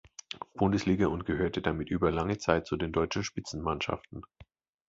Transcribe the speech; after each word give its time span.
Bundesliga 0.55 1.09
und 1.09 1.27
gehörte 1.27 1.61
damit 1.61 1.89
über 1.91 2.09
lange 2.09 2.39
Zeit 2.39 2.65
zu 2.65 2.75
den 2.75 2.91
deutschen 2.91 3.23
Spitzenmannschaften. 3.23 4.23